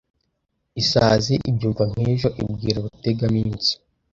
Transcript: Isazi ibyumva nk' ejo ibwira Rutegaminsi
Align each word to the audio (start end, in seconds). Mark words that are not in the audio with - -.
Isazi 0.81 1.35
ibyumva 1.49 1.83
nk' 1.91 2.01
ejo 2.11 2.27
ibwira 2.43 2.77
Rutegaminsi 2.85 3.71